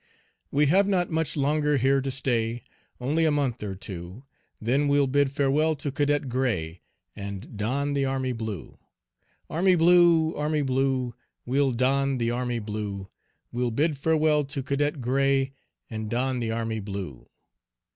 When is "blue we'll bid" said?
12.57-13.95